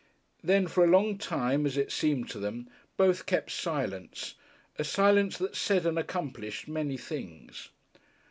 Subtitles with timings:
[0.43, 2.67] Then, for a long time, as it seemed to them,
[2.97, 4.33] both kept silence,
[4.79, 7.69] a silence that said and accomplished many things.